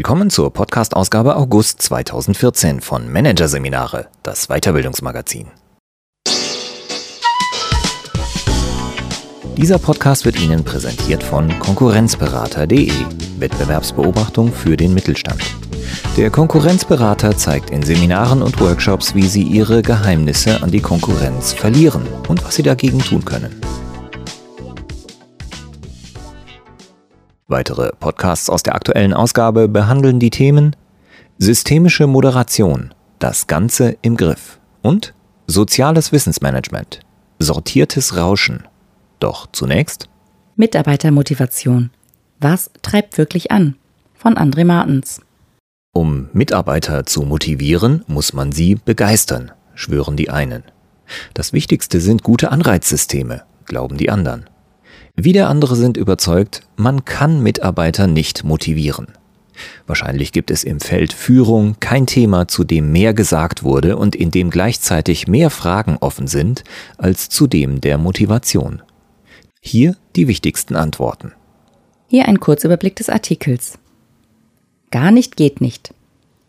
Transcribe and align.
Willkommen 0.00 0.30
zur 0.30 0.50
Podcast-Ausgabe 0.50 1.36
August 1.36 1.82
2014 1.82 2.80
von 2.80 3.12
Managerseminare, 3.12 4.08
das 4.22 4.46
Weiterbildungsmagazin. 4.46 5.48
Dieser 9.58 9.78
Podcast 9.78 10.24
wird 10.24 10.40
Ihnen 10.40 10.64
präsentiert 10.64 11.22
von 11.22 11.50
Konkurrenzberater.de, 11.58 12.90
Wettbewerbsbeobachtung 13.40 14.54
für 14.54 14.78
den 14.78 14.94
Mittelstand. 14.94 15.42
Der 16.16 16.30
Konkurrenzberater 16.30 17.36
zeigt 17.36 17.68
in 17.68 17.82
Seminaren 17.82 18.40
und 18.40 18.58
Workshops, 18.58 19.14
wie 19.14 19.26
Sie 19.26 19.42
Ihre 19.42 19.82
Geheimnisse 19.82 20.62
an 20.62 20.70
die 20.70 20.80
Konkurrenz 20.80 21.52
verlieren 21.52 22.08
und 22.26 22.42
was 22.42 22.54
Sie 22.54 22.62
dagegen 22.62 23.00
tun 23.00 23.26
können. 23.26 23.60
Weitere 27.50 27.90
Podcasts 27.98 28.48
aus 28.48 28.62
der 28.62 28.76
aktuellen 28.76 29.12
Ausgabe 29.12 29.66
behandeln 29.66 30.20
die 30.20 30.30
Themen 30.30 30.76
Systemische 31.38 32.06
Moderation, 32.06 32.94
das 33.18 33.48
Ganze 33.48 33.96
im 34.02 34.16
Griff 34.16 34.60
und 34.82 35.14
Soziales 35.48 36.12
Wissensmanagement, 36.12 37.00
sortiertes 37.40 38.16
Rauschen. 38.16 38.68
Doch 39.18 39.48
zunächst 39.50 40.08
Mitarbeitermotivation. 40.54 41.90
Was 42.38 42.70
treibt 42.82 43.18
wirklich 43.18 43.50
an? 43.50 43.74
Von 44.14 44.36
André 44.36 44.64
Martens. 44.64 45.20
Um 45.92 46.28
Mitarbeiter 46.32 47.04
zu 47.04 47.22
motivieren, 47.22 48.04
muss 48.06 48.32
man 48.32 48.52
sie 48.52 48.76
begeistern, 48.76 49.50
schwören 49.74 50.16
die 50.16 50.30
einen. 50.30 50.62
Das 51.34 51.52
Wichtigste 51.52 52.00
sind 52.00 52.22
gute 52.22 52.52
Anreizsysteme, 52.52 53.42
glauben 53.64 53.96
die 53.96 54.08
anderen. 54.08 54.48
Wieder 55.16 55.48
andere 55.48 55.76
sind 55.76 55.96
überzeugt, 55.96 56.62
man 56.76 57.04
kann 57.04 57.42
Mitarbeiter 57.42 58.06
nicht 58.06 58.44
motivieren. 58.44 59.08
Wahrscheinlich 59.86 60.32
gibt 60.32 60.50
es 60.50 60.64
im 60.64 60.80
Feld 60.80 61.12
Führung 61.12 61.76
kein 61.80 62.06
Thema, 62.06 62.48
zu 62.48 62.64
dem 62.64 62.92
mehr 62.92 63.14
gesagt 63.14 63.62
wurde 63.62 63.96
und 63.96 64.16
in 64.16 64.30
dem 64.30 64.50
gleichzeitig 64.50 65.28
mehr 65.28 65.50
Fragen 65.50 65.98
offen 66.00 66.26
sind 66.26 66.64
als 66.96 67.28
zu 67.28 67.46
dem 67.46 67.80
der 67.80 67.98
Motivation. 67.98 68.82
Hier 69.60 69.96
die 70.16 70.28
wichtigsten 70.28 70.76
Antworten. 70.76 71.32
Hier 72.06 72.26
ein 72.26 72.40
Kurzüberblick 72.40 72.96
des 72.96 73.08
Artikels. 73.08 73.78
Gar 74.90 75.10
nicht 75.10 75.36
geht 75.36 75.60
nicht. 75.60 75.94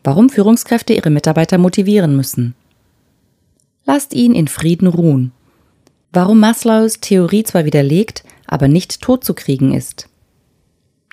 Warum 0.04 0.30
Führungskräfte 0.30 0.94
ihre 0.94 1.10
Mitarbeiter 1.10 1.58
motivieren 1.58 2.16
müssen. 2.16 2.56
Lasst 3.86 4.14
ihn 4.14 4.34
in 4.34 4.48
Frieden 4.48 4.88
ruhen. 4.88 5.32
Warum 6.14 6.40
Maslows 6.42 7.00
Theorie 7.00 7.44
zwar 7.44 7.64
widerlegt, 7.64 8.24
aber 8.46 8.68
nicht 8.68 9.02
totzukriegen 9.02 9.74
ist. 9.74 10.10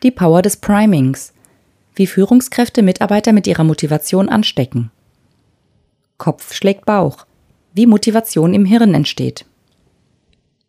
Die 0.03 0.11
Power 0.11 0.43
des 0.43 0.57
Primings, 0.57 1.33
wie 1.95 2.09
Führungskräfte 2.09 2.83
Mitarbeiter 2.83 3.33
mit 3.33 3.47
ihrer 3.47 3.65
Motivation 3.65 4.29
anstecken. 4.29 4.91
Kopf 6.17 6.53
schlägt 6.53 6.85
Bauch, 6.85 7.27
wie 7.75 7.87
Motivation 7.87 8.55
im 8.55 8.65
Hirn 8.65 8.95
entsteht. 8.95 9.47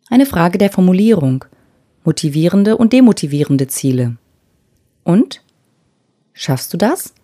Eine 0.08 0.26
Frage 0.26 0.58
der 0.58 0.70
Formulierung, 0.70 1.44
motivierende 2.04 2.76
und 2.76 2.92
demotivierende 2.92 3.66
Ziele. 3.66 4.16
Und? 5.02 5.42
Schaffst 6.32 6.72
du 6.72 6.76
das? 6.76 7.14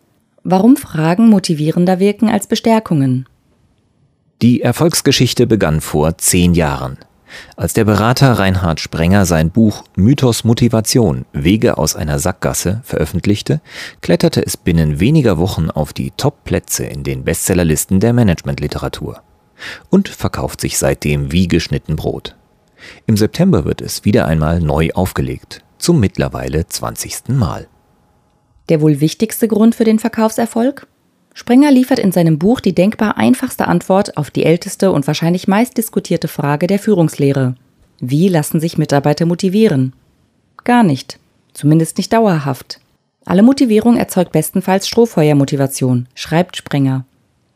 Warum 0.42 0.76
Fragen 0.76 1.28
motivierender 1.28 2.00
wirken 2.00 2.28
als 2.28 2.48
Bestärkungen? 2.48 3.28
Die 4.42 4.60
Erfolgsgeschichte 4.60 5.46
begann 5.46 5.80
vor 5.80 6.18
zehn 6.18 6.52
Jahren. 6.52 6.98
Als 7.56 7.72
der 7.72 7.86
Berater 7.86 8.32
Reinhard 8.32 8.80
Sprenger 8.80 9.24
sein 9.24 9.50
Buch 9.50 9.84
Mythos 9.96 10.44
Motivation 10.44 11.24
Wege 11.32 11.78
aus 11.78 11.96
einer 11.96 12.18
Sackgasse 12.18 12.82
veröffentlichte, 12.84 13.62
kletterte 14.02 14.44
es 14.44 14.58
binnen 14.58 15.00
weniger 15.00 15.38
Wochen 15.38 15.70
auf 15.70 15.94
die 15.94 16.12
Top-Plätze 16.18 16.84
in 16.84 17.02
den 17.02 17.24
Bestsellerlisten 17.24 17.98
der 17.98 18.12
Managementliteratur 18.12 19.22
und 19.88 20.08
verkauft 20.08 20.60
sich 20.60 20.76
seitdem 20.76 21.32
wie 21.32 21.48
geschnitten 21.48 21.96
Brot. 21.96 22.36
Im 23.06 23.16
September 23.16 23.64
wird 23.64 23.80
es 23.80 24.04
wieder 24.04 24.26
einmal 24.26 24.60
neu 24.60 24.90
aufgelegt, 24.92 25.64
zum 25.78 25.98
mittlerweile 25.98 26.66
20. 26.66 27.28
Mal. 27.28 27.68
Der 28.68 28.82
wohl 28.82 29.00
wichtigste 29.00 29.48
Grund 29.48 29.74
für 29.74 29.84
den 29.84 29.98
Verkaufserfolg? 29.98 30.86
Sprenger 31.38 31.70
liefert 31.70 31.98
in 31.98 32.12
seinem 32.12 32.38
Buch 32.38 32.60
die 32.60 32.74
denkbar 32.74 33.18
einfachste 33.18 33.68
Antwort 33.68 34.16
auf 34.16 34.30
die 34.30 34.44
älteste 34.46 34.90
und 34.90 35.06
wahrscheinlich 35.06 35.46
meist 35.46 35.76
diskutierte 35.76 36.28
Frage 36.28 36.66
der 36.66 36.78
Führungslehre. 36.78 37.56
Wie 38.00 38.28
lassen 38.28 38.58
sich 38.58 38.78
Mitarbeiter 38.78 39.26
motivieren? 39.26 39.92
Gar 40.64 40.82
nicht. 40.82 41.18
Zumindest 41.52 41.98
nicht 41.98 42.10
dauerhaft. 42.14 42.80
Alle 43.26 43.42
Motivierung 43.42 43.98
erzeugt 43.98 44.32
bestenfalls 44.32 44.88
Strohfeuermotivation, 44.88 46.08
schreibt 46.14 46.56
Sprenger. 46.56 47.04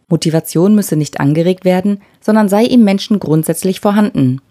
Motivation 0.08 0.74
müsse 0.74 0.96
nicht 0.96 1.18
angeregt 1.18 1.64
werden, 1.64 2.02
sondern 2.20 2.50
sei 2.50 2.66
im 2.66 2.84
Menschen 2.84 3.18
grundsätzlich 3.18 3.80
vorhanden. 3.80 4.42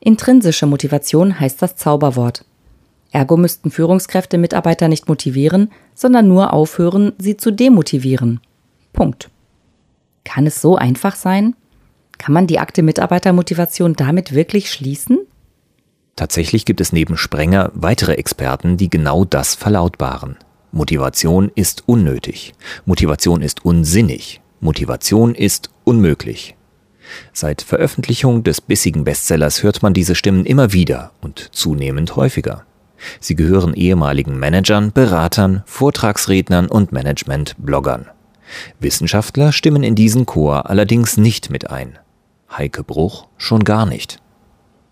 Intrinsische 0.00 0.66
Motivation 0.66 1.40
heißt 1.40 1.62
das 1.62 1.76
Zauberwort. 1.76 2.44
Ergo 3.12 3.38
müssten 3.38 3.70
Führungskräfte 3.70 4.36
Mitarbeiter 4.36 4.88
nicht 4.88 5.08
motivieren, 5.08 5.70
sondern 5.94 6.28
nur 6.28 6.52
aufhören, 6.52 7.12
sie 7.16 7.38
zu 7.38 7.50
demotivieren. 7.50 8.40
Punkt. 8.94 9.28
Kann 10.24 10.46
es 10.46 10.62
so 10.62 10.76
einfach 10.76 11.16
sein? 11.16 11.54
Kann 12.16 12.32
man 12.32 12.46
die 12.46 12.58
Akte 12.58 12.82
Mitarbeitermotivation 12.82 13.92
damit 13.92 14.32
wirklich 14.32 14.70
schließen? 14.70 15.18
Tatsächlich 16.16 16.64
gibt 16.64 16.80
es 16.80 16.92
neben 16.92 17.18
Sprenger 17.18 17.70
weitere 17.74 18.14
Experten, 18.14 18.78
die 18.78 18.88
genau 18.88 19.26
das 19.26 19.54
verlautbaren. 19.54 20.36
Motivation 20.72 21.50
ist 21.54 21.82
unnötig. 21.86 22.54
Motivation 22.86 23.42
ist 23.42 23.64
unsinnig. 23.64 24.40
Motivation 24.60 25.34
ist 25.34 25.70
unmöglich. 25.84 26.56
Seit 27.32 27.62
Veröffentlichung 27.62 28.44
des 28.44 28.60
bissigen 28.60 29.04
Bestsellers 29.04 29.62
hört 29.62 29.82
man 29.82 29.92
diese 29.92 30.14
Stimmen 30.14 30.46
immer 30.46 30.72
wieder 30.72 31.10
und 31.20 31.50
zunehmend 31.52 32.16
häufiger. 32.16 32.64
Sie 33.20 33.34
gehören 33.34 33.74
ehemaligen 33.74 34.38
Managern, 34.38 34.92
Beratern, 34.92 35.62
Vortragsrednern 35.66 36.68
und 36.68 36.92
Management-Bloggern. 36.92 38.06
Wissenschaftler 38.80 39.52
stimmen 39.52 39.82
in 39.82 39.94
diesen 39.94 40.26
Chor 40.26 40.70
allerdings 40.70 41.16
nicht 41.16 41.50
mit 41.50 41.70
ein. 41.70 41.98
Heike 42.50 42.84
Bruch 42.84 43.26
schon 43.36 43.64
gar 43.64 43.86
nicht. 43.86 44.20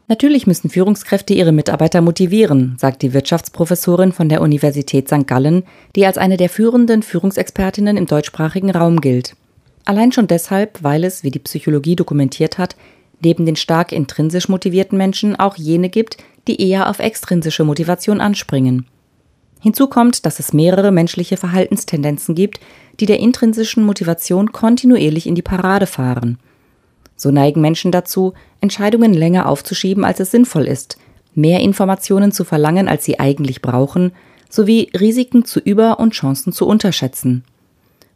Natürlich 0.09 0.47
müssen 0.47 0.69
Führungskräfte 0.69 1.33
ihre 1.33 1.53
Mitarbeiter 1.53 2.01
motivieren, 2.01 2.77
sagt 2.79 3.03
die 3.03 3.15
Wirtschaftsprofessorin 3.15 4.13
von 4.13 4.29
der 4.29 4.43
Universität 4.43 5.09
St. 5.09 5.27
Gallen, 5.27 5.63
die 5.97 6.05
als 6.05 6.19
eine 6.19 6.37
der 6.37 6.49
führenden 6.49 7.03
Führungsexpertinnen 7.03 7.97
im 7.97 8.07
deutschsprachigen 8.07 8.71
Raum 8.71 9.01
gilt. 9.01 9.37
Allein 9.85 10.13
schon 10.13 10.27
deshalb, 10.27 10.83
weil 10.83 11.05
es, 11.05 11.23
wie 11.23 11.31
die 11.31 11.39
Psychologie 11.39 11.97
dokumentiert 11.97 12.59
hat, 12.59 12.77
neben 13.25 13.47
den 13.47 13.57
stark 13.57 13.93
intrinsisch 13.93 14.49
motivierten 14.49 14.99
Menschen 14.99 15.39
auch 15.39 15.57
jene 15.57 15.89
gibt, 15.89 16.19
die 16.49 16.61
eher 16.61 16.91
auf 16.91 16.99
extrinsische 16.99 17.65
Motivation 17.65 18.21
anspringen. 18.21 18.87
Hinzu 19.63 19.87
kommt, 19.87 20.27
dass 20.27 20.41
es 20.41 20.53
mehrere 20.53 20.91
menschliche 20.91 21.37
Verhaltenstendenzen 21.37 22.35
gibt, 22.35 22.59
die 22.99 23.07
der 23.07 23.21
intrinsischen 23.21 23.87
Motivation 23.87 24.51
kontinuierlich 24.51 25.29
in 25.29 25.37
die 25.37 25.43
Parade 25.43 25.87
fahren. 25.87 26.39
So 27.15 27.31
neigen 27.31 27.61
Menschen 27.61 27.93
dazu, 27.93 28.33
Entscheidungen 28.61 29.15
länger 29.15 29.49
aufzuschieben, 29.49 30.05
als 30.05 30.19
es 30.19 30.33
sinnvoll 30.33 30.67
ist, 30.67 30.99
mehr 31.37 31.61
Informationen 31.61 32.33
zu 32.33 32.43
verlangen, 32.43 32.89
als 32.89 33.05
sie 33.05 33.21
eigentlich 33.21 33.63
brauchen, 33.63 34.11
sowie 34.51 34.91
Risiken 34.99 35.45
zu 35.45 35.61
über- 35.61 36.01
und 36.01 36.13
Chancen 36.13 36.53
zu 36.53 36.67
unterschätzen. 36.67 37.45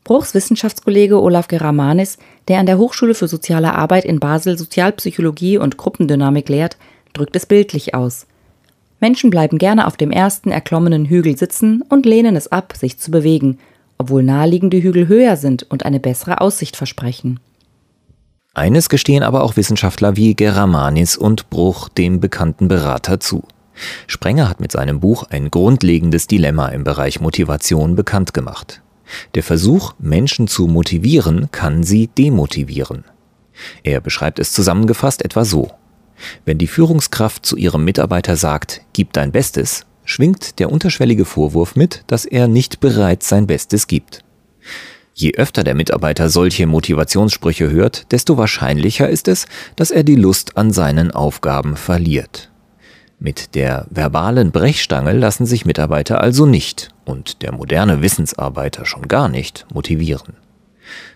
Bruchs 0.02 0.34
Wissenschaftskollege 0.34 1.22
Olaf 1.22 1.46
Geramanis, 1.46 2.18
der 2.48 2.58
an 2.58 2.66
der 2.66 2.78
Hochschule 2.78 3.14
für 3.14 3.28
soziale 3.28 3.72
Arbeit 3.72 4.04
in 4.04 4.18
Basel 4.18 4.58
Sozialpsychologie 4.58 5.58
und 5.58 5.76
Gruppendynamik 5.76 6.48
lehrt, 6.48 6.76
drückt 7.12 7.36
es 7.36 7.46
bildlich 7.46 7.94
aus. 7.94 8.26
Menschen 9.00 9.30
bleiben 9.30 9.58
gerne 9.58 9.86
auf 9.86 9.96
dem 9.96 10.10
ersten 10.10 10.50
erklommenen 10.50 11.04
Hügel 11.06 11.36
sitzen 11.36 11.82
und 11.88 12.06
lehnen 12.06 12.36
es 12.36 12.50
ab, 12.50 12.74
sich 12.76 12.98
zu 12.98 13.10
bewegen, 13.10 13.58
obwohl 13.98 14.22
naheliegende 14.22 14.82
Hügel 14.82 15.08
höher 15.08 15.36
sind 15.36 15.64
und 15.64 15.84
eine 15.84 16.00
bessere 16.00 16.40
Aussicht 16.40 16.76
versprechen. 16.76 17.40
Eines 18.54 18.88
gestehen 18.88 19.22
aber 19.22 19.42
auch 19.42 19.56
Wissenschaftler 19.56 20.16
wie 20.16 20.34
Geramanis 20.34 21.16
und 21.16 21.50
Bruch 21.50 21.90
dem 21.90 22.20
bekannten 22.20 22.68
Berater 22.68 23.20
zu. 23.20 23.44
Sprenger 24.06 24.48
hat 24.48 24.60
mit 24.60 24.72
seinem 24.72 25.00
Buch 25.00 25.24
ein 25.28 25.50
grundlegendes 25.50 26.26
Dilemma 26.26 26.68
im 26.68 26.82
Bereich 26.82 27.20
Motivation 27.20 27.96
bekannt 27.96 28.32
gemacht. 28.32 28.80
Der 29.34 29.42
Versuch, 29.42 29.92
Menschen 29.98 30.48
zu 30.48 30.66
motivieren, 30.66 31.50
kann 31.52 31.82
sie 31.82 32.06
demotivieren. 32.08 33.04
Er 33.82 34.00
beschreibt 34.00 34.38
es 34.38 34.52
zusammengefasst 34.52 35.22
etwa 35.22 35.44
so. 35.44 35.70
Wenn 36.44 36.58
die 36.58 36.66
Führungskraft 36.66 37.44
zu 37.44 37.56
ihrem 37.56 37.84
Mitarbeiter 37.84 38.36
sagt, 38.36 38.82
gib 38.92 39.12
dein 39.12 39.32
Bestes, 39.32 39.86
schwingt 40.04 40.58
der 40.58 40.70
unterschwellige 40.72 41.24
Vorwurf 41.24 41.76
mit, 41.76 42.04
dass 42.06 42.24
er 42.24 42.48
nicht 42.48 42.80
bereits 42.80 43.28
sein 43.28 43.46
Bestes 43.46 43.86
gibt. 43.86 44.24
Je 45.14 45.34
öfter 45.34 45.64
der 45.64 45.74
Mitarbeiter 45.74 46.28
solche 46.28 46.66
Motivationssprüche 46.66 47.70
hört, 47.70 48.12
desto 48.12 48.36
wahrscheinlicher 48.36 49.08
ist 49.08 49.28
es, 49.28 49.46
dass 49.74 49.90
er 49.90 50.04
die 50.04 50.14
Lust 50.14 50.56
an 50.58 50.72
seinen 50.72 51.10
Aufgaben 51.10 51.76
verliert. 51.76 52.50
Mit 53.18 53.54
der 53.54 53.86
verbalen 53.88 54.50
Brechstange 54.52 55.12
lassen 55.12 55.46
sich 55.46 55.64
Mitarbeiter 55.64 56.20
also 56.20 56.44
nicht 56.44 56.90
und 57.06 57.40
der 57.40 57.52
moderne 57.52 58.02
Wissensarbeiter 58.02 58.84
schon 58.84 59.08
gar 59.08 59.28
nicht 59.30 59.66
motivieren. 59.72 60.34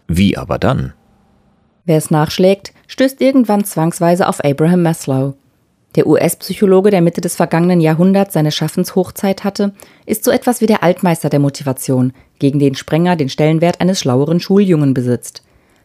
Wie 0.09 0.37
aber 0.39 0.59
dann? 0.59 0.95
Wer 1.85 1.97
es 1.97 2.11
nachschlägt, 2.11 2.73
stößt 2.87 3.21
irgendwann 3.21 3.65
zwangsweise 3.65 4.29
auf 4.29 4.45
Abraham 4.45 4.83
Maslow. 4.83 5.35
Der 5.97 6.07
US-Psychologe, 6.07 6.91
der 6.91 7.01
Mitte 7.01 7.21
des 7.21 7.35
vergangenen 7.35 7.81
Jahrhunderts 7.81 8.35
seine 8.35 8.53
Schaffenshochzeit 8.53 9.43
hatte, 9.43 9.73
ist 10.07 10.25
so 10.25 10.31
etwas 10.31 10.61
wie 10.61 10.67
der 10.67 10.85
Altmeister 10.85 11.29
der 11.29 11.41
Motivation, 11.41 12.13
gegen 12.39 12.61
den 12.61 12.77
Sprenger 12.77 13.17
den 13.17 13.29
Stellenwert 13.29 13.81
eines 13.81 13.99
schlaueren 13.99 14.39
Schuljungen 14.39 14.95
besitzt. 14.95 15.43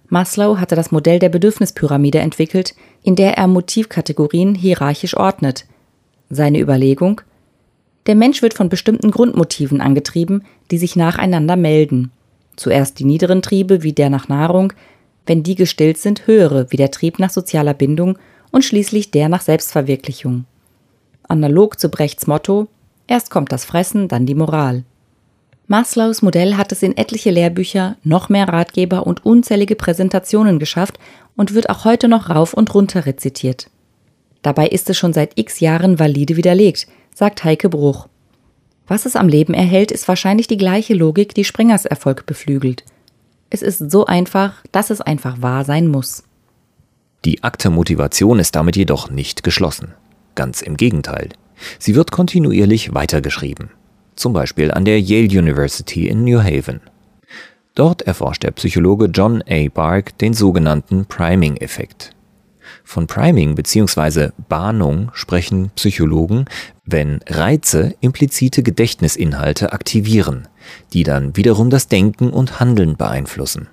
Maslow 0.07 0.59
hatte 0.59 0.75
das 0.75 0.91
Modell 0.91 1.17
der 1.17 1.29
Bedürfnispyramide 1.29 2.19
entwickelt, 2.19 2.75
in 3.01 3.15
der 3.15 3.37
er 3.37 3.47
Motivkategorien 3.47 4.53
hierarchisch 4.53 5.17
ordnet, 5.17 5.65
seine 6.29 6.59
Überlegung 6.59 7.21
Der 8.07 8.15
Mensch 8.15 8.41
wird 8.41 8.53
von 8.53 8.69
bestimmten 8.69 9.09
Grundmotiven 9.09 9.81
angetrieben, 9.81 10.43
die 10.69 10.77
sich 10.77 10.95
nacheinander 10.95 11.55
melden. 11.55 12.11
Zuerst 12.55 12.99
die 12.99 13.03
niederen 13.03 13.41
Triebe 13.41 13.83
wie 13.83 13.93
der 13.93 14.09
nach 14.09 14.27
Nahrung, 14.27 14.73
wenn 15.25 15.43
die 15.43 15.55
gestillt 15.55 15.97
sind, 15.97 16.27
höhere 16.27 16.67
wie 16.71 16.77
der 16.77 16.91
Trieb 16.91 17.19
nach 17.19 17.29
sozialer 17.29 17.73
Bindung 17.73 18.17
und 18.51 18.63
schließlich 18.63 19.11
der 19.11 19.29
nach 19.29 19.41
Selbstverwirklichung. 19.41 20.45
Analog 21.27 21.79
zu 21.79 21.89
Brechts 21.89 22.27
Motto 22.27 22.67
Erst 23.07 23.29
kommt 23.29 23.51
das 23.51 23.65
Fressen, 23.65 24.07
dann 24.07 24.25
die 24.25 24.35
Moral. 24.35 24.83
Maslows 25.67 26.21
Modell 26.21 26.57
hat 26.57 26.71
es 26.71 26.83
in 26.83 26.95
etliche 26.95 27.31
Lehrbücher, 27.31 27.97
noch 28.03 28.29
mehr 28.29 28.47
Ratgeber 28.47 29.07
und 29.07 29.25
unzählige 29.25 29.75
Präsentationen 29.75 30.59
geschafft 30.59 30.99
und 31.35 31.53
wird 31.53 31.69
auch 31.69 31.85
heute 31.85 32.07
noch 32.07 32.29
rauf 32.29 32.53
und 32.53 32.73
runter 32.73 33.05
rezitiert. 33.05 33.67
Dabei 34.43 34.67
ist 34.67 34.89
es 34.91 34.97
schon 34.97 35.11
seit 35.11 35.39
x 35.39 35.59
Jahren 35.59 35.97
valide 35.97 36.37
widerlegt, 36.37 36.87
sagt 37.13 37.43
Heike 37.43 37.69
Bruch. 37.69 38.07
Was 38.87 39.07
es 39.07 39.15
am 39.15 39.27
Leben 39.27 39.55
erhält, 39.55 39.91
ist 39.91 40.07
wahrscheinlich 40.07 40.45
die 40.47 40.57
gleiche 40.57 40.93
Logik, 40.93 41.33
die 41.33 41.43
Sprengers 41.43 41.85
Erfolg 41.85 42.27
beflügelt. 42.27 42.83
Es 43.49 43.61
ist 43.61 43.91
so 43.91 44.05
einfach, 44.05 44.53
dass 44.71 44.89
es 44.89 45.01
einfach 45.01 45.41
wahr 45.41 45.65
sein 45.65 45.87
muss. 45.87 46.23
Die 47.25 47.43
Akte 47.43 47.69
Motivation 47.69 48.39
ist 48.39 48.55
damit 48.55 48.75
jedoch 48.75 49.09
nicht 49.09 49.43
geschlossen. 49.43 49.93
Ganz 50.35 50.61
im 50.61 50.77
Gegenteil. 50.77 51.29
Sie 51.79 51.95
wird 51.95 52.11
kontinuierlich 52.11 52.93
weitergeschrieben. 52.93 53.71
Zum 54.15 54.33
Beispiel 54.33 54.71
an 54.71 54.85
der 54.85 54.99
Yale 54.99 55.39
University 55.39 56.07
in 56.07 56.23
New 56.23 56.41
Haven. 56.41 56.81
Dort 57.73 58.01
erforscht 58.03 58.43
der 58.43 58.51
Psychologe 58.51 59.05
John 59.05 59.43
A. 59.49 59.67
Bark 59.69 60.17
den 60.19 60.33
sogenannten 60.33 61.05
Priming-Effekt. 61.05 62.14
Von 62.85 63.07
Priming 63.07 63.55
bzw. 63.55 64.29
Bahnung 64.47 65.09
sprechen 65.13 65.71
Psychologen, 65.75 66.45
wenn 66.85 67.19
Reize 67.27 67.95
implizite 67.99 68.61
Gedächtnisinhalte 68.61 69.73
aktivieren, 69.73 70.47
die 70.93 71.03
dann 71.03 71.35
wiederum 71.35 71.71
das 71.71 71.87
Denken 71.87 72.29
und 72.29 72.59
Handeln 72.59 72.95
beeinflussen. 72.95 73.67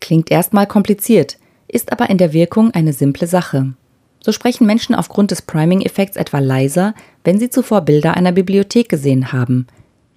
Klingt 0.00 0.30
erstmal 0.30 0.68
kompliziert, 0.68 1.36
ist 1.66 1.92
aber 1.92 2.08
in 2.08 2.16
der 2.16 2.32
Wirkung 2.32 2.70
eine 2.70 2.92
simple 2.92 3.26
Sache. 3.26 3.74
So 4.20 4.30
sprechen 4.30 4.66
Menschen 4.66 4.94
aufgrund 4.94 5.32
des 5.32 5.42
Priming-Effekts 5.42 6.16
etwa 6.16 6.38
leiser, 6.38 6.94
wenn 7.24 7.40
sie 7.40 7.50
zuvor 7.50 7.80
Bilder 7.82 8.16
einer 8.16 8.32
Bibliothek 8.32 8.88
gesehen 8.88 9.32
haben, 9.32 9.66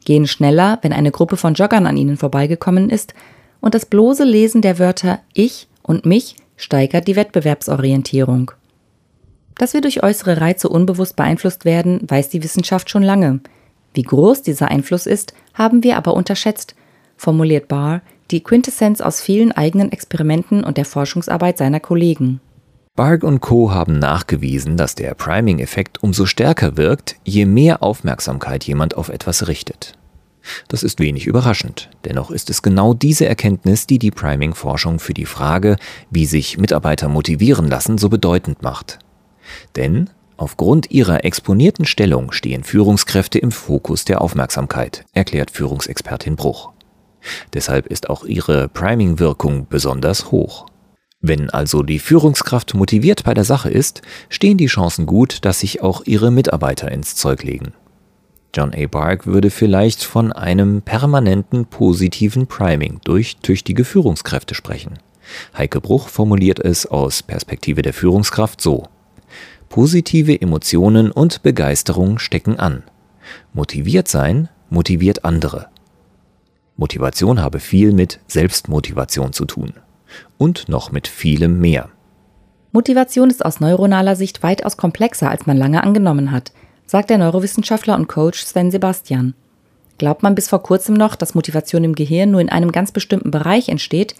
gehen 0.05 0.27
schneller, 0.27 0.77
wenn 0.83 0.93
eine 0.93 1.11
Gruppe 1.11 1.37
von 1.37 1.55
Joggern 1.55 1.87
an 1.87 1.97
ihnen 1.97 2.17
vorbeigekommen 2.17 2.89
ist, 2.91 3.15
und 3.61 3.73
das 3.75 3.85
bloße 3.85 4.23
Lesen 4.23 4.61
der 4.61 4.79
Wörter 4.79 5.19
ich 5.33 5.67
und 5.83 6.05
mich 6.05 6.35
steigert 6.61 7.07
die 7.07 7.15
Wettbewerbsorientierung. 7.15 8.51
Dass 9.55 9.73
wir 9.73 9.81
durch 9.81 10.03
äußere 10.03 10.39
Reize 10.39 10.69
unbewusst 10.69 11.15
beeinflusst 11.15 11.65
werden, 11.65 11.99
weiß 12.07 12.29
die 12.29 12.43
Wissenschaft 12.43 12.89
schon 12.89 13.03
lange. 13.03 13.41
Wie 13.93 14.03
groß 14.03 14.41
dieser 14.41 14.69
Einfluss 14.69 15.05
ist, 15.05 15.33
haben 15.53 15.83
wir 15.83 15.97
aber 15.97 16.13
unterschätzt, 16.13 16.75
formuliert 17.17 17.67
Barr, 17.67 18.01
die 18.31 18.41
Quintessenz 18.41 19.01
aus 19.01 19.21
vielen 19.21 19.51
eigenen 19.51 19.91
Experimenten 19.91 20.63
und 20.63 20.77
der 20.77 20.85
Forschungsarbeit 20.85 21.57
seiner 21.57 21.79
Kollegen. 21.79 22.39
Barg 22.95 23.23
und 23.23 23.41
Co. 23.41 23.71
haben 23.71 23.99
nachgewiesen, 23.99 24.77
dass 24.77 24.95
der 24.95 25.13
Priming-Effekt 25.13 26.03
umso 26.03 26.25
stärker 26.25 26.77
wirkt, 26.77 27.15
je 27.23 27.45
mehr 27.45 27.83
Aufmerksamkeit 27.83 28.63
jemand 28.63 28.95
auf 28.95 29.09
etwas 29.09 29.47
richtet. 29.47 29.97
Das 30.67 30.83
ist 30.83 30.99
wenig 30.99 31.27
überraschend. 31.27 31.89
Dennoch 32.05 32.31
ist 32.31 32.49
es 32.49 32.61
genau 32.61 32.93
diese 32.93 33.27
Erkenntnis, 33.27 33.87
die 33.87 33.99
die 33.99 34.11
Priming-Forschung 34.11 34.99
für 34.99 35.13
die 35.13 35.25
Frage, 35.25 35.77
wie 36.09 36.25
sich 36.25 36.57
Mitarbeiter 36.57 37.09
motivieren 37.09 37.67
lassen, 37.67 37.97
so 37.97 38.09
bedeutend 38.09 38.61
macht. 38.61 38.99
Denn 39.75 40.09
aufgrund 40.37 40.91
ihrer 40.91 41.23
exponierten 41.23 41.85
Stellung 41.85 42.31
stehen 42.31 42.63
Führungskräfte 42.63 43.39
im 43.39 43.51
Fokus 43.51 44.05
der 44.05 44.21
Aufmerksamkeit, 44.21 45.05
erklärt 45.13 45.51
Führungsexpertin 45.51 46.35
Bruch. 46.35 46.71
Deshalb 47.53 47.87
ist 47.87 48.09
auch 48.09 48.23
ihre 48.23 48.67
Priming-Wirkung 48.67 49.67
besonders 49.69 50.31
hoch. 50.31 50.65
Wenn 51.23 51.51
also 51.51 51.83
die 51.83 51.99
Führungskraft 51.99 52.73
motiviert 52.73 53.23
bei 53.23 53.35
der 53.35 53.43
Sache 53.43 53.69
ist, 53.69 54.01
stehen 54.29 54.57
die 54.57 54.65
Chancen 54.65 55.05
gut, 55.05 55.45
dass 55.45 55.59
sich 55.59 55.81
auch 55.81 56.01
ihre 56.05 56.31
Mitarbeiter 56.31 56.91
ins 56.91 57.15
Zeug 57.15 57.43
legen. 57.43 57.73
John 58.53 58.73
A. 58.75 58.85
Bark 58.85 59.27
würde 59.27 59.49
vielleicht 59.49 60.03
von 60.03 60.33
einem 60.33 60.81
permanenten 60.81 61.65
positiven 61.65 62.47
Priming 62.47 62.99
durch 63.05 63.37
tüchtige 63.37 63.85
Führungskräfte 63.85 64.55
sprechen. 64.55 64.99
Heike 65.57 65.79
Bruch 65.79 66.09
formuliert 66.09 66.59
es 66.59 66.85
aus 66.85 67.23
Perspektive 67.23 67.81
der 67.81 67.93
Führungskraft 67.93 68.59
so. 68.59 68.87
Positive 69.69 70.41
Emotionen 70.41 71.11
und 71.11 71.43
Begeisterung 71.43 72.19
stecken 72.19 72.59
an. 72.59 72.83
Motiviert 73.53 74.09
sein 74.09 74.49
motiviert 74.69 75.23
andere. 75.23 75.67
Motivation 76.75 77.41
habe 77.41 77.59
viel 77.59 77.93
mit 77.93 78.19
Selbstmotivation 78.27 79.31
zu 79.31 79.45
tun. 79.45 79.73
Und 80.37 80.67
noch 80.67 80.91
mit 80.91 81.07
vielem 81.07 81.59
mehr. 81.59 81.89
Motivation 82.73 83.29
ist 83.29 83.45
aus 83.45 83.59
neuronaler 83.59 84.15
Sicht 84.15 84.43
weitaus 84.43 84.75
komplexer, 84.75 85.29
als 85.29 85.45
man 85.45 85.57
lange 85.57 85.83
angenommen 85.83 86.31
hat 86.31 86.51
sagt 86.91 87.09
der 87.09 87.19
Neurowissenschaftler 87.19 87.95
und 87.95 88.09
Coach 88.09 88.43
Sven 88.43 88.69
Sebastian. 88.69 89.33
Glaubt 89.97 90.23
man 90.23 90.35
bis 90.35 90.49
vor 90.49 90.61
kurzem 90.61 90.93
noch, 90.93 91.15
dass 91.15 91.35
Motivation 91.35 91.85
im 91.85 91.95
Gehirn 91.95 92.31
nur 92.31 92.41
in 92.41 92.49
einem 92.49 92.73
ganz 92.73 92.91
bestimmten 92.91 93.31
Bereich 93.31 93.69
entsteht, 93.69 94.13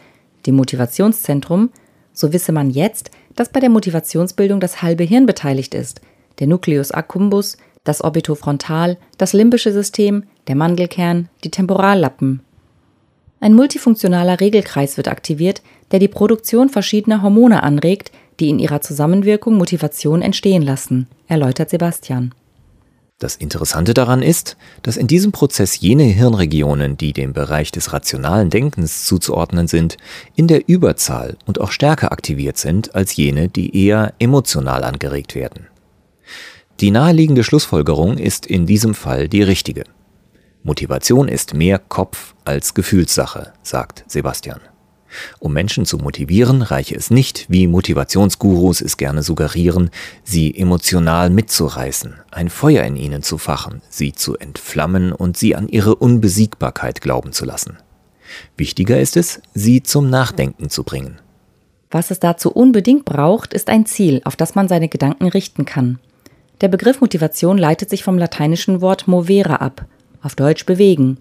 dem 0.46 0.56
Motivationszentrum, 0.56 1.72
so 2.14 2.32
wisse 2.32 2.54
man 2.54 2.70
jetzt, 2.70 3.12
dass 3.36 3.50
bei 3.50 3.60
der 3.60 3.70
Motivationsbildung 3.70 4.62
das 4.62 4.82
halbe 4.82 5.04
Hirn 5.04 5.26
beteiligt 5.26 5.76
ist, 5.76 6.00
der 6.40 6.48
Nucleus 6.48 6.92
accumbens, 6.92 7.58
das 7.84 8.02
Orbitofrontal, 8.02 8.98
das 9.18 9.34
limbische 9.34 9.74
System, 9.74 10.24
der 10.48 10.56
Mandelkern, 10.56 11.28
die 11.44 11.52
Temporallappen. 11.52 12.40
Ein 13.42 13.54
multifunktionaler 13.54 14.40
Regelkreis 14.40 14.96
wird 14.96 15.10
aktiviert, 15.10 15.62
der 15.92 16.00
die 16.00 16.08
Produktion 16.08 16.70
verschiedener 16.70 17.22
Hormone 17.22 17.64
anregt, 17.64 18.14
die 18.40 18.48
in 18.48 18.60
ihrer 18.60 18.80
Zusammenwirkung 18.80 19.58
Motivation 19.58 20.22
entstehen 20.22 20.62
lassen, 20.62 21.10
erläutert 21.28 21.70
Sebastian. 21.70 22.34
Das 23.22 23.36
Interessante 23.36 23.94
daran 23.94 24.24
ist, 24.24 24.58
dass 24.82 24.98
in 24.98 25.06
diesem 25.06 25.32
Prozess 25.32 25.80
jene 25.80 26.06
Hirnregionen, 26.06 26.98
die 26.98 27.14
dem 27.14 27.34
Bereich 27.34 27.72
des 27.72 27.94
rationalen 27.94 28.50
Denkens 28.50 29.06
zuzuordnen 29.06 29.68
sind, 29.68 29.98
in 30.36 30.48
der 30.48 30.68
Überzahl 30.68 31.38
und 31.46 31.62
auch 31.62 31.70
stärker 31.70 32.12
aktiviert 32.12 32.58
sind 32.58 32.96
als 32.96 33.16
jene, 33.16 33.48
die 33.48 33.78
eher 33.86 34.16
emotional 34.18 34.84
angeregt 34.84 35.36
werden. 35.36 35.68
Die 36.80 36.90
naheliegende 36.90 37.44
Schlussfolgerung 37.44 38.18
ist 38.18 38.48
in 38.48 38.66
diesem 38.66 38.96
Fall 38.96 39.30
die 39.30 39.44
richtige. 39.44 39.84
Motivation 40.64 41.28
ist 41.28 41.54
mehr 41.54 41.78
Kopf 41.78 42.34
als 42.44 42.74
Gefühlssache, 42.74 43.54
sagt 43.62 44.04
Sebastian. 44.08 44.62
Um 45.40 45.54
Menschen 45.54 45.86
zu 45.86 45.98
motivieren, 45.98 46.62
reiche 46.62 46.96
es 46.96 47.12
nicht, 47.12 47.46
wie 47.50 47.68
Motivationsgurus 47.68 48.82
es 48.82 48.98
gerne 48.98 49.24
suggerieren, 49.24 49.90
sie 50.24 50.58
emotional 50.58 51.30
mitzureißen, 51.30 52.16
ein 52.32 52.50
Feuer 52.50 52.84
in 52.84 52.96
ihnen 52.96 53.24
zu 53.24 53.38
fachen, 53.38 53.82
sie 53.90 54.14
zu 54.14 54.38
entflammen 54.38 55.12
und 55.12 55.38
sie 55.38 55.56
an 55.56 55.68
ihre 55.68 55.96
Unbesiegbarkeit 55.96 57.02
glauben 57.02 57.32
zu 57.32 57.46
lassen. 57.46 57.78
Wichtiger 58.58 59.00
ist 59.00 59.18
es, 59.18 59.42
sie 59.54 59.84
zum 59.84 60.10
Nachdenken 60.10 60.70
zu 60.70 60.84
bringen. 60.84 61.20
Was 61.90 62.10
es 62.10 62.20
dazu 62.20 62.52
unbedingt 62.52 63.04
braucht, 63.04 63.54
ist 63.54 63.70
ein 63.70 63.86
Ziel, 63.86 64.22
auf 64.24 64.38
das 64.38 64.56
man 64.56 64.70
seine 64.70 64.88
Gedanken 64.88 65.28
richten 65.28 65.66
kann. 65.66 66.00
Der 66.62 66.70
Begriff 66.70 67.02
Motivation 67.02 67.58
leitet 67.58 67.90
sich 67.90 68.04
vom 68.04 68.18
lateinischen 68.18 68.82
Wort 68.82 69.08
movere 69.08 69.60
ab, 69.60 69.86
auf 70.22 70.36
Deutsch 70.36 70.66
bewegen. 70.66 71.18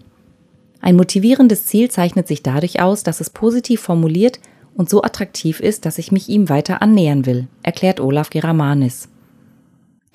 Ein 0.81 0.95
motivierendes 0.95 1.65
Ziel 1.65 1.91
zeichnet 1.91 2.27
sich 2.27 2.41
dadurch 2.41 2.81
aus, 2.81 3.03
dass 3.03 3.21
es 3.21 3.29
positiv 3.29 3.81
formuliert 3.81 4.39
und 4.75 4.89
so 4.89 5.03
attraktiv 5.03 5.59
ist, 5.59 5.85
dass 5.85 5.97
ich 5.97 6.11
mich 6.11 6.27
ihm 6.29 6.49
weiter 6.49 6.81
annähern 6.81 7.25
will, 7.25 7.47
erklärt 7.61 7.99
Olaf 7.99 8.29
Geramanis. 8.29 9.07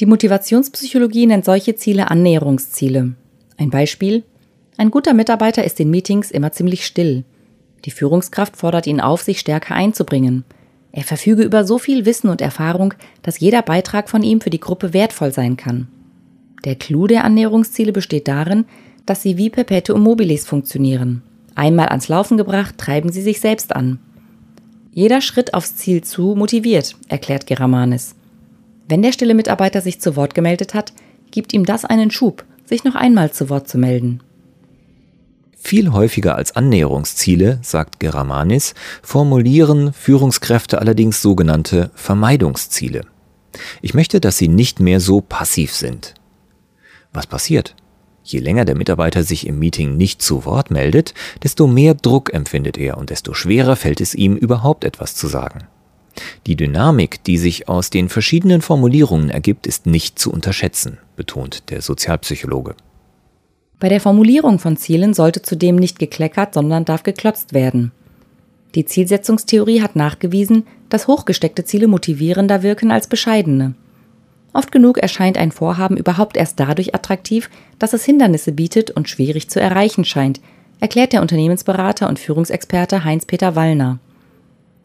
Die 0.01 0.07
Motivationspsychologie 0.07 1.27
nennt 1.27 1.45
solche 1.45 1.77
Ziele 1.77 2.11
Annäherungsziele. 2.11 3.15
Ein 3.57 3.71
Beispiel. 3.71 4.25
Ein 4.77 4.91
guter 4.91 5.15
Mitarbeiter 5.15 5.65
ist 5.65 5.81
in 5.81 5.89
Meetings 5.89 6.31
immer 6.31 6.53
ziemlich 6.53 6.85
still. 6.85 7.25
Die 7.85 7.91
Führungskraft 7.91 8.57
fordert 8.57 8.87
ihn 8.87 9.01
auf, 9.01 9.23
sich 9.23 9.41
stärker 9.41 9.75
einzubringen. 9.75 10.45
Er 10.93 11.05
verfüge 11.05 11.43
über 11.43 11.65
so 11.65 11.79
viel 11.79 12.05
Wissen 12.05 12.29
und 12.29 12.41
Erfahrung, 12.41 12.93
dass 13.23 13.41
jeder 13.41 13.63
Beitrag 13.63 14.09
von 14.09 14.23
ihm 14.23 14.41
für 14.41 14.51
die 14.51 14.61
Gruppe 14.61 14.93
wertvoll 14.93 15.33
sein 15.33 15.57
kann. 15.57 15.89
Der 16.65 16.75
Clou 16.75 17.07
der 17.07 17.25
Annäherungsziele 17.25 17.93
besteht 17.93 18.29
darin, 18.29 18.65
dass 19.07 19.23
sie 19.23 19.37
wie 19.37 19.51
Perpetuum 19.51 20.03
mobiles 20.03 20.47
funktionieren. 20.47 21.23
Einmal 21.55 21.89
ans 21.89 22.09
Laufen 22.09 22.37
gebracht, 22.37 22.77
treiben 22.77 23.11
sie 23.11 23.23
sich 23.23 23.41
selbst 23.41 23.75
an. 23.75 23.99
Jeder 24.93 25.21
Schritt 25.21 25.55
aufs 25.55 25.77
Ziel 25.77 26.03
zu 26.03 26.35
motiviert, 26.37 26.97
erklärt 27.09 27.47
Geramanis. 27.47 28.15
Wenn 28.89 29.03
der 29.03 29.13
stille 29.13 29.35
Mitarbeiter 29.35 29.81
sich 29.81 30.01
zu 30.01 30.17
Wort 30.17 30.35
gemeldet 30.35 30.75
hat, 30.75 30.93
gibt 31.31 31.53
ihm 31.53 31.65
das 31.65 31.85
einen 31.85 32.11
Schub, 32.11 32.45
sich 32.65 32.85
noch 32.85 32.95
einmal 32.95 33.33
zu 33.33 33.49
Wort 33.49 33.69
zu 33.69 33.79
melden. 33.79 34.21
Viel 35.57 35.93
häufiger 35.93 36.37
als 36.37 36.55
Annäherungsziele, 36.55 37.59
sagt 37.63 37.99
Geramanis, 37.99 38.75
formulieren 39.03 39.93
Führungskräfte 39.93 40.79
allerdings 40.79 41.21
sogenannte 41.23 41.91
Vermeidungsziele. 41.95 43.03
Ich 43.83 43.95
möchte, 43.95 44.21
dass 44.21 44.39
sie 44.39 44.49
nicht 44.49 44.81
mehr 44.81 45.01
so 45.01 45.21
passiv 45.21 45.75
sind. 45.75 46.15
Was 47.13 47.27
passiert? 47.27 47.75
Je 48.27 48.41
länger 48.41 48.65
der 48.65 48.75
Mitarbeiter 48.75 49.23
sich 49.23 49.47
im 49.47 49.61
Meeting 49.61 49.97
nicht 49.97 50.21
zu 50.21 50.45
Wort 50.45 50.73
meldet, 50.73 51.15
desto 51.45 51.69
mehr 51.69 51.95
Druck 51.95 52.35
empfindet 52.35 52.77
er 52.77 52.99
und 52.99 53.11
desto 53.11 53.35
schwerer 53.35 53.77
fällt 53.77 54.01
es 54.01 54.17
ihm, 54.17 54.37
überhaupt 54.37 54.85
etwas 54.85 55.15
zu 55.15 55.29
sagen. 55.29 55.69
Die 56.47 56.57
Dynamik, 56.57 57.23
die 57.23 57.39
sich 57.39 57.69
aus 57.69 57.91
den 57.91 58.09
verschiedenen 58.09 58.63
Formulierungen 58.63 59.31
ergibt, 59.31 59.67
ist 59.67 59.87
nicht 59.87 60.19
zu 60.19 60.33
unterschätzen, 60.33 60.99
betont 61.15 61.71
der 61.71 61.83
Sozialpsychologe. 61.83 62.75
Bei 63.79 63.89
der 63.89 64.01
Formulierung 64.01 64.59
von 64.59 64.77
Zielen 64.77 65.15
sollte 65.15 65.43
zudem 65.43 65.77
nicht 65.77 65.99
gekleckert, 66.01 66.55
sondern 66.55 66.85
darf 66.85 67.05
geklotzt 67.05 67.53
werden. 67.53 67.93
Die 68.75 68.87
Zielsetzungstheorie 68.87 69.83
hat 69.83 69.95
nachgewiesen, 69.95 70.67
dass 70.89 71.07
hochgesteckte 71.07 71.65
Ziele 71.65 71.87
motivierender 71.87 72.63
wirken 72.63 72.91
als 72.91 73.07
bescheidene. 73.07 73.75
Oft 74.53 74.73
genug 74.73 74.99
erscheint 74.99 75.37
ein 75.37 75.53
Vorhaben 75.53 75.97
überhaupt 75.97 76.37
erst 76.37 76.59
dadurch 76.59 76.95
attraktiv, 76.95 77.51
dass 77.79 77.93
es 77.93 78.05
Hindernisse 78.05 78.53
bietet 78.53 78.91
und 78.91 79.09
schwierig 79.09 79.51
zu 79.51 79.61
erreichen 79.61 80.05
scheint, 80.05 80.41
erklärt 80.81 81.13
der 81.13 81.23
Unternehmensberater 81.23 82.09
und 82.09 82.19
Führungsexperte 82.19 83.05
Heinz-Peter 83.05 83.55
Wallner. 83.55 83.99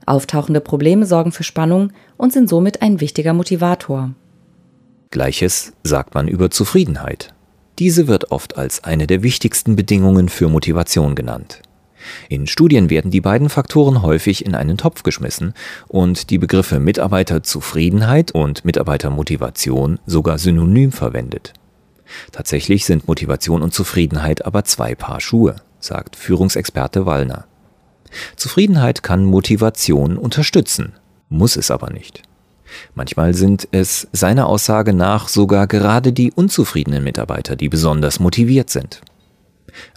Auftauchende 0.06 0.62
Probleme 0.62 1.06
sorgen 1.06 1.32
für 1.32 1.44
Spannung 1.44 1.92
und 2.18 2.34
sind 2.34 2.50
somit 2.50 2.82
ein 2.82 3.00
wichtiger 3.00 3.34
Motivator. 3.34 4.12
Gleiches 5.12 5.74
sagt 5.84 6.16
man 6.16 6.28
über 6.28 6.50
Zufriedenheit. 6.50 7.34
Diese 7.80 8.08
wird 8.08 8.32
oft 8.32 8.58
als 8.58 8.84
eine 8.84 9.08
der 9.08 9.24
wichtigsten 9.24 9.76
Bedingungen 9.76 10.30
für 10.30 10.50
Motivation 10.50 11.16
genannt. 11.16 11.62
In 12.30 12.48
Studien 12.48 12.90
werden 12.90 13.12
die 13.12 13.22
beiden 13.22 13.50
Faktoren 13.50 14.02
häufig 14.02 14.46
in 14.46 14.56
einen 14.56 14.78
Topf 14.78 15.04
geschmissen 15.04 15.54
und 15.88 16.30
die 16.30 16.38
Begriffe 16.38 16.80
Mitarbeiterzufriedenheit 16.80 18.32
und 18.32 18.66
Mitarbeitermotivation 18.66 20.00
sogar 20.06 20.38
synonym 20.38 20.92
verwendet. 20.92 21.54
Tatsächlich 22.32 22.86
sind 22.86 23.08
Motivation 23.08 23.62
und 23.62 23.74
Zufriedenheit 23.74 24.46
aber 24.46 24.64
zwei 24.64 24.96
Paar 24.96 25.22
Schuhe, 25.22 25.56
sagt 25.80 26.16
Führungsexperte 26.16 27.06
Wallner. 27.06 27.46
Zufriedenheit 28.36 29.04
kann 29.04 29.24
Motivation 29.24 30.18
unterstützen, 30.18 30.94
muss 31.30 31.56
es 31.56 31.72
aber 31.72 31.92
nicht. 31.92 32.24
Manchmal 32.96 33.34
sind 33.34 33.68
es 33.72 34.08
seiner 34.12 34.48
Aussage 34.48 34.94
nach 34.94 35.28
sogar 35.28 35.68
gerade 35.68 36.14
die 36.14 36.32
unzufriedenen 36.32 37.04
Mitarbeiter, 37.04 37.56
die 37.56 37.70
besonders 37.70 38.20
motiviert 38.20 38.70
sind. 38.70 39.02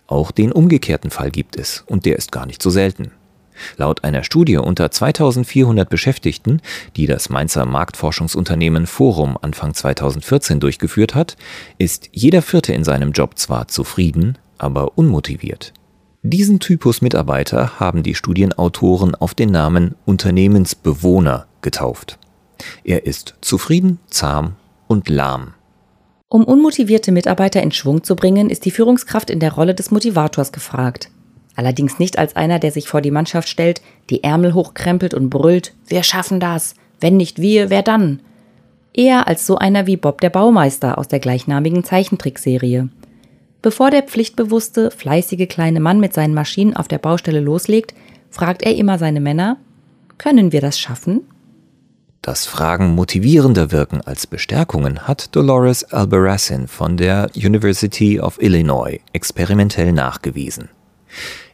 Auch 0.06 0.30
den 0.30 0.52
umgekehrten 0.52 1.10
Fall 1.10 1.30
gibt 1.30 1.56
es, 1.56 1.84
und 1.86 2.04
der 2.04 2.16
ist 2.16 2.32
gar 2.32 2.46
nicht 2.46 2.62
so 2.62 2.70
selten. 2.70 3.12
Laut 3.76 4.04
einer 4.04 4.24
Studie 4.24 4.56
unter 4.56 4.90
2400 4.90 5.88
Beschäftigten, 5.88 6.60
die 6.96 7.06
das 7.06 7.30
Mainzer 7.30 7.64
Marktforschungsunternehmen 7.66 8.86
Forum 8.86 9.38
Anfang 9.40 9.74
2014 9.74 10.60
durchgeführt 10.60 11.14
hat, 11.14 11.36
ist 11.78 12.08
jeder 12.12 12.42
Vierte 12.42 12.72
in 12.72 12.84
seinem 12.84 13.12
Job 13.12 13.38
zwar 13.38 13.68
zufrieden, 13.68 14.38
aber 14.58 14.98
unmotiviert. 14.98 15.72
Diesen 16.22 16.58
Typus 16.58 17.02
Mitarbeiter 17.02 17.78
haben 17.78 18.02
die 18.02 18.14
Studienautoren 18.14 19.14
auf 19.14 19.34
den 19.34 19.50
Namen 19.50 19.94
Unternehmensbewohner 20.04 21.46
getauft. 21.60 22.18
Er 22.82 23.06
ist 23.06 23.34
zufrieden, 23.40 23.98
zahm 24.08 24.56
und 24.86 25.08
lahm. 25.08 25.53
Um 26.34 26.42
unmotivierte 26.42 27.12
Mitarbeiter 27.12 27.62
in 27.62 27.70
Schwung 27.70 28.02
zu 28.02 28.16
bringen, 28.16 28.50
ist 28.50 28.64
die 28.64 28.72
Führungskraft 28.72 29.30
in 29.30 29.38
der 29.38 29.52
Rolle 29.52 29.72
des 29.72 29.92
Motivators 29.92 30.50
gefragt. 30.50 31.08
Allerdings 31.54 32.00
nicht 32.00 32.18
als 32.18 32.34
einer, 32.34 32.58
der 32.58 32.72
sich 32.72 32.88
vor 32.88 33.00
die 33.00 33.12
Mannschaft 33.12 33.48
stellt, 33.48 33.82
die 34.10 34.24
Ärmel 34.24 34.52
hochkrempelt 34.52 35.14
und 35.14 35.30
brüllt, 35.30 35.74
wir 35.86 36.02
schaffen 36.02 36.40
das, 36.40 36.74
wenn 36.98 37.16
nicht 37.16 37.40
wir, 37.40 37.70
wer 37.70 37.82
dann? 37.82 38.18
Eher 38.92 39.28
als 39.28 39.46
so 39.46 39.58
einer 39.58 39.86
wie 39.86 39.96
Bob 39.96 40.20
der 40.20 40.30
Baumeister 40.30 40.98
aus 40.98 41.06
der 41.06 41.20
gleichnamigen 41.20 41.84
Zeichentrickserie. 41.84 42.88
Bevor 43.62 43.92
der 43.92 44.02
pflichtbewusste, 44.02 44.90
fleißige 44.90 45.46
kleine 45.46 45.78
Mann 45.78 46.00
mit 46.00 46.14
seinen 46.14 46.34
Maschinen 46.34 46.74
auf 46.74 46.88
der 46.88 46.98
Baustelle 46.98 47.38
loslegt, 47.38 47.94
fragt 48.30 48.64
er 48.64 48.74
immer 48.74 48.98
seine 48.98 49.20
Männer, 49.20 49.56
können 50.18 50.50
wir 50.50 50.60
das 50.60 50.80
schaffen? 50.80 51.20
Dass 52.24 52.46
Fragen 52.46 52.94
motivierender 52.94 53.70
wirken 53.70 54.00
als 54.00 54.26
Bestärkungen, 54.26 55.06
hat 55.06 55.36
Dolores 55.36 55.84
Albarracin 55.84 56.68
von 56.68 56.96
der 56.96 57.30
University 57.36 58.18
of 58.18 58.40
Illinois 58.40 59.00
experimentell 59.12 59.92
nachgewiesen. 59.92 60.70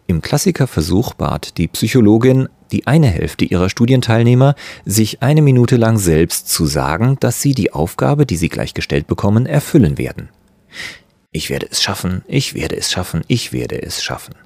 Im 0.06 0.22
Klassikerversuch 0.22 1.14
bat 1.14 1.58
die 1.58 1.66
Psychologin 1.66 2.48
die 2.70 2.86
eine 2.86 3.08
Hälfte 3.08 3.44
ihrer 3.44 3.68
Studienteilnehmer, 3.68 4.54
sich 4.84 5.24
eine 5.24 5.42
Minute 5.42 5.76
lang 5.76 5.98
selbst 5.98 6.48
zu 6.48 6.66
sagen, 6.66 7.16
dass 7.18 7.42
sie 7.42 7.56
die 7.56 7.72
Aufgabe, 7.72 8.24
die 8.24 8.36
sie 8.36 8.48
gleich 8.48 8.72
gestellt 8.72 9.08
bekommen, 9.08 9.46
erfüllen 9.46 9.98
werden. 9.98 10.28
Ich 11.32 11.50
werde 11.50 11.66
es 11.68 11.82
schaffen, 11.82 12.22
ich 12.28 12.54
werde 12.54 12.76
es 12.76 12.92
schaffen, 12.92 13.22
ich 13.26 13.52
werde 13.52 13.82
es 13.82 14.04
schaffen. 14.04 14.36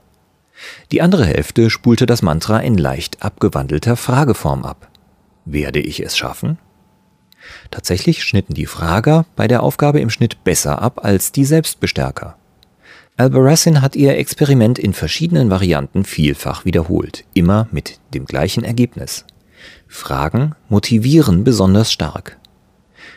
Die 0.91 1.03
andere 1.03 1.27
Hälfte 1.27 1.69
spulte 1.69 2.07
das 2.07 2.23
Mantra 2.23 2.61
in 2.61 2.79
leicht 2.79 3.23
abgewandelter 3.23 3.97
Frageform 3.97 4.65
ab. 4.65 4.91
Werde 5.45 5.81
ich 5.81 6.01
es 6.01 6.17
schaffen? 6.17 6.59
Tatsächlich 7.71 8.25
schnitten 8.25 8.55
die 8.55 8.67
Frager 8.67 9.27
bei 9.37 9.49
der 9.49 9.63
Aufgabe 9.63 10.01
im 10.01 10.11
Schnitt 10.11 10.45
besser 10.45 10.81
ab 10.81 11.05
als 11.05 11.33
die 11.33 11.45
Selbstbestärker. 11.45 12.37
Albarracin 13.17 13.81
hat 13.81 13.95
ihr 13.95 14.17
Experiment 14.17 14.79
in 14.79 14.93
verschiedenen 14.93 15.51
Varianten 15.51 16.05
vielfach 16.05 16.65
wiederholt, 16.65 17.25
immer 17.33 17.69
mit 17.71 18.01
dem 18.13 18.25
gleichen 18.25 18.65
Ergebnis. 18.65 19.25
Fragen 19.87 20.55
motivieren 20.69 21.45
besonders 21.45 21.93
stark. 21.93 22.39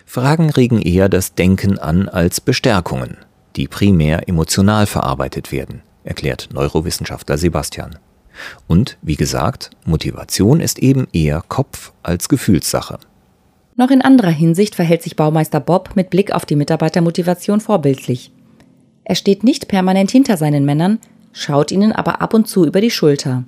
Fragen 0.06 0.50
regen 0.50 0.82
eher 0.82 1.10
das 1.10 1.34
Denken 1.34 1.80
an 1.80 2.10
als 2.10 2.42
Bestärkungen, 2.42 3.18
die 3.56 3.68
primär 3.68 4.30
emotional 4.30 4.86
verarbeitet 4.86 5.52
werden, 5.52 5.82
erklärt 6.04 6.50
Neurowissenschaftler 6.54 7.38
Sebastian. 7.38 7.98
Und 8.68 8.98
wie 9.02 9.16
gesagt, 9.16 9.72
Motivation 9.86 10.60
ist 10.60 10.80
eben 10.80 11.08
eher 11.14 11.44
Kopf 11.48 11.94
als 12.04 12.30
Gefühlssache. 12.30 13.00
Noch 13.76 13.92
in 13.92 14.02
anderer 14.02 14.32
Hinsicht 14.32 14.76
verhält 14.76 15.04
sich 15.04 15.16
Baumeister 15.16 15.60
Bob 15.60 15.92
mit 15.96 16.10
Blick 16.10 16.32
auf 16.32 16.46
die 16.46 16.56
Mitarbeitermotivation 16.56 17.62
vorbildlich. 17.62 18.32
Er 19.04 19.16
steht 19.16 19.44
nicht 19.44 19.68
permanent 19.68 20.12
hinter 20.12 20.36
seinen 20.36 20.66
Männern, 20.66 21.00
schaut 21.32 21.72
ihnen 21.72 21.92
aber 21.92 22.22
ab 22.22 22.34
und 22.34 22.48
zu 22.48 22.66
über 22.66 22.82
die 22.82 22.92
Schulter. 22.92 23.44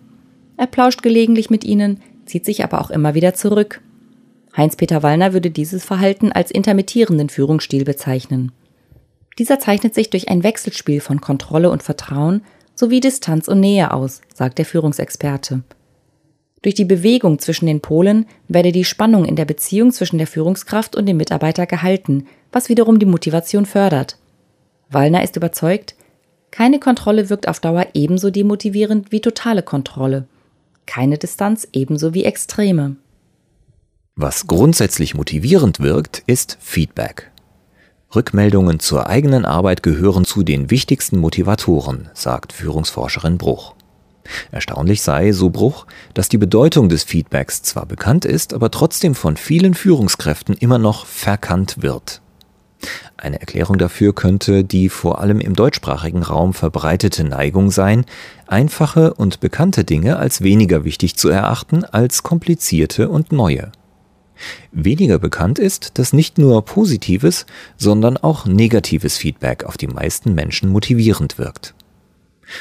Er 0.55 0.67
plauscht 0.67 1.01
gelegentlich 1.01 1.49
mit 1.49 1.63
ihnen, 1.63 1.99
zieht 2.25 2.45
sich 2.45 2.63
aber 2.63 2.79
auch 2.79 2.91
immer 2.91 3.15
wieder 3.15 3.33
zurück. 3.33 3.81
Heinz-Peter 4.55 5.03
Wallner 5.03 5.33
würde 5.33 5.51
dieses 5.51 5.83
Verhalten 5.83 6.31
als 6.31 6.51
intermittierenden 6.51 7.29
Führungsstil 7.29 7.83
bezeichnen. 7.83 8.51
Dieser 9.39 9.59
zeichnet 9.59 9.95
sich 9.95 10.09
durch 10.09 10.29
ein 10.29 10.43
Wechselspiel 10.43 11.01
von 11.01 11.21
Kontrolle 11.21 11.71
und 11.71 11.81
Vertrauen 11.81 12.41
sowie 12.79 13.01
Distanz 13.01 13.49
und 13.49 13.59
Nähe 13.59 13.91
aus, 13.91 14.21
sagt 14.33 14.57
der 14.57 14.65
Führungsexperte. 14.65 15.63
Durch 16.61 16.75
die 16.75 16.85
Bewegung 16.85 17.37
zwischen 17.39 17.65
den 17.65 17.81
Polen 17.81 18.25
werde 18.47 18.71
die 18.71 18.85
Spannung 18.85 19.25
in 19.25 19.35
der 19.35 19.43
Beziehung 19.43 19.91
zwischen 19.91 20.17
der 20.17 20.27
Führungskraft 20.27 20.95
und 20.95 21.05
dem 21.05 21.17
Mitarbeiter 21.17 21.65
gehalten, 21.65 22.25
was 22.53 22.69
wiederum 22.69 22.97
die 22.97 23.05
Motivation 23.05 23.65
fördert. 23.65 24.17
Wallner 24.89 25.23
ist 25.23 25.35
überzeugt, 25.35 25.95
keine 26.51 26.79
Kontrolle 26.79 27.29
wirkt 27.29 27.49
auf 27.49 27.59
Dauer 27.59 27.87
ebenso 27.93 28.29
demotivierend 28.29 29.11
wie 29.11 29.19
totale 29.19 29.61
Kontrolle, 29.61 30.25
keine 30.85 31.17
Distanz 31.17 31.67
ebenso 31.73 32.13
wie 32.13 32.23
Extreme. 32.23 32.95
Was 34.15 34.47
grundsätzlich 34.47 35.15
motivierend 35.15 35.81
wirkt, 35.81 36.23
ist 36.27 36.57
Feedback. 36.61 37.29
Rückmeldungen 38.15 38.79
zur 38.79 39.07
eigenen 39.07 39.45
Arbeit 39.45 39.83
gehören 39.83 40.25
zu 40.25 40.41
den 40.41 40.71
wichtigsten 40.71 41.19
Motivatoren, 41.19 42.09
sagt 42.13 42.53
Führungsforscherin 42.53 43.37
Bruch. 43.37 43.75
Erstaunlich 44.51 45.01
sei, 45.01 45.31
so 45.31 45.49
Bruch, 45.51 45.85
dass 46.15 46.29
die 46.29 46.37
Bedeutung 46.37 46.89
des 46.89 47.03
Feedbacks 47.03 47.61
zwar 47.61 47.85
bekannt 47.85 48.25
ist, 48.25 48.53
aber 48.53 48.71
trotzdem 48.71 49.13
von 49.13 49.37
vielen 49.37 49.75
Führungskräften 49.75 50.55
immer 50.55 50.79
noch 50.79 51.05
verkannt 51.05 51.77
wird. 51.81 52.21
Eine 53.17 53.41
Erklärung 53.41 53.77
dafür 53.77 54.15
könnte 54.15 54.63
die 54.63 54.89
vor 54.89 55.19
allem 55.19 55.39
im 55.39 55.55
deutschsprachigen 55.55 56.23
Raum 56.23 56.53
verbreitete 56.53 57.23
Neigung 57.25 57.69
sein, 57.69 58.05
einfache 58.47 59.13
und 59.13 59.39
bekannte 59.39 59.83
Dinge 59.83 60.17
als 60.17 60.41
weniger 60.41 60.83
wichtig 60.83 61.15
zu 61.15 61.29
erachten 61.29 61.83
als 61.83 62.23
komplizierte 62.23 63.09
und 63.09 63.31
neue. 63.31 63.71
Weniger 64.71 65.19
bekannt 65.19 65.59
ist, 65.59 65.97
dass 65.97 66.13
nicht 66.13 66.37
nur 66.37 66.63
positives, 66.63 67.45
sondern 67.77 68.17
auch 68.17 68.45
negatives 68.45 69.17
Feedback 69.17 69.63
auf 69.63 69.77
die 69.77 69.87
meisten 69.87 70.33
Menschen 70.33 70.69
motivierend 70.69 71.37
wirkt. 71.37 71.75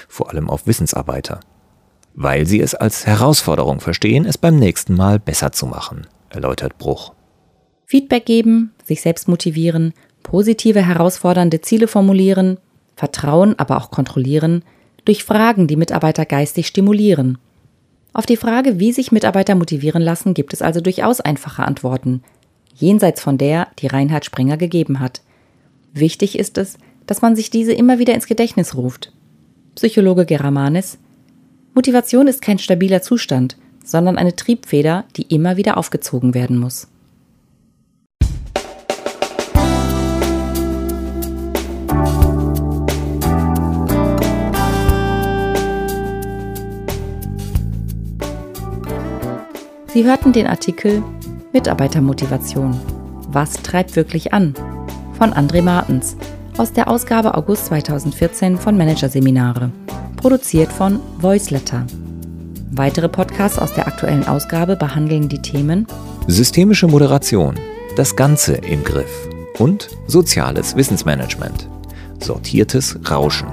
Vor 0.08 0.30
allem 0.30 0.50
auf 0.50 0.66
Wissensarbeiter. 0.66 1.40
Weil 2.14 2.47
sie 2.47 2.61
es 2.61 2.75
als 2.75 3.06
Herausforderung 3.06 3.80
verstehen, 3.80 4.25
es 4.25 4.38
beim 4.38 4.56
nächsten 4.58 4.94
Mal 4.94 5.18
besser 5.18 5.52
zu 5.52 5.66
machen, 5.66 6.06
erläutert 6.30 6.78
Bruch. 6.78 7.12
Feedback 7.87 8.26
geben, 8.26 8.75
sich 8.85 9.00
selbst 9.00 9.28
motivieren, 9.28 9.94
positive, 10.23 10.85
herausfordernde 10.85 11.61
Ziele 11.61 11.88
formulieren, 11.88 12.58
vertrauen, 12.97 13.58
aber 13.58 13.78
auch 13.78 13.90
kontrollieren, 13.90 14.64
durch 15.04 15.25
Fragen 15.25 15.68
die 15.68 15.76
Mitarbeiter 15.76 16.26
geistig 16.26 16.66
stimulieren. 16.66 17.38
Auf 18.18 18.26
die 18.26 18.37
Frage, 18.37 18.80
wie 18.80 18.90
sich 18.90 19.12
Mitarbeiter 19.12 19.54
motivieren 19.54 20.02
lassen, 20.02 20.34
gibt 20.34 20.52
es 20.52 20.60
also 20.60 20.80
durchaus 20.80 21.20
einfache 21.20 21.62
Antworten, 21.62 22.25
jenseits 22.75 23.20
von 23.20 23.38
der, 23.38 23.68
die 23.78 23.87
Reinhard 23.87 24.25
Springer 24.25 24.56
gegeben 24.56 24.98
hat. 24.98 25.22
Wichtig 25.92 26.37
ist 26.37 26.58
es, 26.58 26.78
dass 27.06 27.22
man 27.22 27.37
sich 27.37 27.50
diese 27.50 27.72
immer 27.72 28.00
wieder 28.00 28.14
ins 28.14 28.26
Gedächtnis 28.26 28.75
ruft. 28.75 29.12
Psychologe 29.76 30.26
Geramanis 30.26 30.98
Motivation 31.75 32.26
ist 32.26 32.42
kein 32.42 32.58
stabiler 32.58 33.02
Zustand, 33.02 33.56
sondern 33.84 34.18
eine 34.18 34.34
Triebfeder, 34.34 35.04
die 35.16 35.32
immer 35.32 35.56
wieder 35.56 35.76
aufgezogen 35.76 36.34
werden 36.34 36.58
muss. 36.58 36.88
Sie 49.92 50.04
hörten 50.04 50.33
den 50.33 50.47
Artikel 50.47 51.02
Mitarbeitermotivation. 51.52 52.78
Was 53.30 53.54
treibt 53.54 53.97
wirklich 53.97 54.33
an? 54.33 54.54
von 55.18 55.33
André 55.33 55.62
Martens 55.62 56.16
aus 56.59 56.73
der 56.73 56.88
Ausgabe 56.88 57.35
August 57.35 57.66
2014 57.66 58.57
von 58.57 58.76
Managerseminare, 58.76 59.71
produziert 60.16 60.71
von 60.71 61.00
Voiceletter. 61.18 61.85
Weitere 62.71 63.09
Podcasts 63.09 63.59
aus 63.59 63.75
der 63.75 63.88
aktuellen 63.88 64.26
Ausgabe 64.28 64.76
behandeln 64.76 65.28
die 65.28 65.42
Themen 65.42 65.87
Systemische 66.28 66.87
Moderation, 66.87 67.57
das 67.97 68.14
Ganze 68.14 68.54
im 68.54 68.85
Griff 68.85 69.28
und 69.59 69.88
soziales 70.07 70.76
Wissensmanagement, 70.76 71.68
sortiertes 72.21 72.97
Rauschen. 73.11 73.49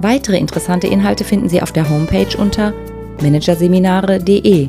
Weitere 0.00 0.38
interessante 0.38 0.88
Inhalte 0.88 1.22
finden 1.22 1.48
Sie 1.48 1.62
auf 1.62 1.70
der 1.70 1.88
Homepage 1.88 2.36
unter 2.36 2.72
managerseminare.de 3.20 4.68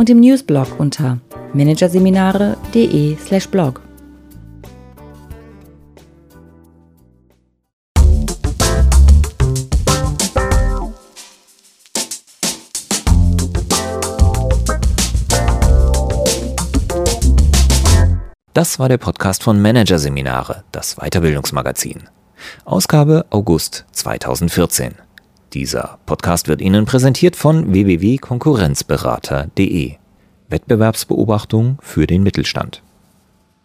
und 0.00 0.08
im 0.08 0.18
Newsblog 0.18 0.80
unter 0.80 1.18
managerseminare.de/blog. 1.52 3.82
Das 18.54 18.78
war 18.78 18.88
der 18.88 18.96
Podcast 18.96 19.42
von 19.42 19.60
Managerseminare, 19.60 20.64
das 20.72 20.96
Weiterbildungsmagazin. 20.96 22.04
Ausgabe 22.64 23.26
August 23.28 23.84
2014. 23.92 24.94
Dieser 25.52 25.98
Podcast 26.06 26.48
wird 26.48 26.60
Ihnen 26.60 26.84
präsentiert 26.84 27.34
von 27.34 27.72
www.konkurrenzberater.de. 27.72 29.94
Wettbewerbsbeobachtung 30.48 31.78
für 31.80 32.06
den 32.06 32.22
Mittelstand. 32.22 32.84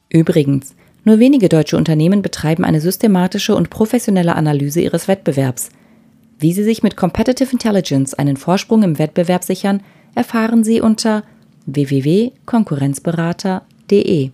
Übrigens, 0.10 0.74
nur 1.04 1.20
wenige 1.20 1.48
deutsche 1.50 1.78
Unternehmen 1.78 2.24
betreiben 2.24 2.66
eine 2.66 2.82
systematische 2.82 3.56
und 3.56 3.70
professionelle 3.70 4.36
Analyse 4.36 4.82
ihres 4.82 5.08
Wettbewerbs. 5.08 5.70
Wie 6.40 6.54
sie 6.54 6.64
sich 6.64 6.82
mit 6.82 6.98
Competitive 6.98 7.52
Intelligence 7.52 8.16
einen 8.16 8.38
Vorsprung 8.38 8.82
im 8.82 8.98
Wettbewerb 8.98 9.44
sichern, 9.44 9.84
erfahren 10.16 10.64
Sie 10.64 10.82
unter 10.82 11.22
www.konkurrenzberater.de. 11.68 14.32